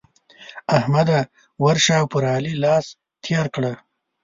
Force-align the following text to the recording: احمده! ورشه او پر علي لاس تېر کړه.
احمده! 0.77 1.19
ورشه 1.63 1.93
او 2.01 2.05
پر 2.13 2.23
علي 2.35 2.53
لاس 2.63 2.85
تېر 3.23 3.45
کړه. 3.55 3.73